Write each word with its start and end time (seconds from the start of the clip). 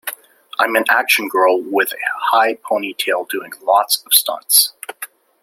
I'm 0.57 0.75
an 0.75 0.85
action 0.89 1.27
girl 1.29 1.61
with 1.61 1.93
a 1.93 1.97
high 2.31 2.55
pony-tail 2.55 3.25
doing 3.29 3.51
lots 3.61 4.01
of 4.03 4.11
stunts. 4.15 4.73